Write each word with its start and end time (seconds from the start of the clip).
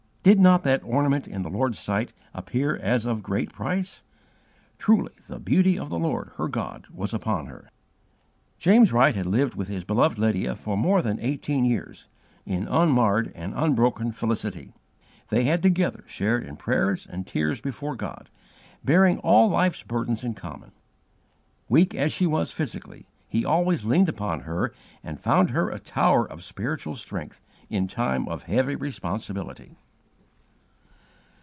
Did 0.23 0.39
not 0.39 0.61
that 0.61 0.83
ornament 0.83 1.27
in 1.27 1.41
the 1.41 1.49
Lord's 1.49 1.79
sight 1.79 2.13
appear 2.31 2.75
as 2.75 3.07
of 3.07 3.23
great 3.23 3.51
price? 3.51 4.03
Truly 4.77 5.13
"the 5.27 5.39
beauty 5.39 5.79
of 5.79 5.89
the 5.89 5.97
Lord 5.97 6.29
her 6.35 6.47
God 6.47 6.85
was 6.93 7.11
upon 7.11 7.47
her." 7.47 7.69
James 8.59 8.93
Wright 8.93 9.15
had 9.15 9.25
lived 9.25 9.55
with 9.55 9.67
his 9.67 9.83
beloved 9.83 10.19
Lydia 10.19 10.55
for 10.55 10.77
more 10.77 11.01
than 11.01 11.19
eighteen 11.19 11.65
years, 11.65 12.05
in 12.45 12.67
"unmarred 12.67 13.31
and 13.33 13.55
unbroken 13.55 14.11
felicity." 14.11 14.73
They 15.29 15.45
had 15.45 15.63
together 15.63 16.03
shared 16.05 16.43
in 16.43 16.55
prayers 16.55 17.07
and 17.07 17.25
tears 17.25 17.59
before 17.59 17.95
God, 17.95 18.29
bearing 18.85 19.17
all 19.21 19.49
life's 19.49 19.81
burdens 19.81 20.23
in 20.23 20.35
common. 20.35 20.71
Weak 21.67 21.95
as 21.95 22.13
she 22.13 22.27
was 22.27 22.51
physically, 22.51 23.07
he 23.27 23.43
always 23.43 23.85
leaned 23.85 24.07
upon 24.09 24.41
her 24.41 24.71
and 25.03 25.19
found 25.19 25.49
her 25.49 25.71
a 25.71 25.79
tower 25.79 26.29
of 26.31 26.43
spiritual 26.43 26.93
strength 26.93 27.41
in 27.71 27.87
time 27.87 28.27
of 28.29 28.43
heavy 28.43 28.75
responsibility. 28.75 29.77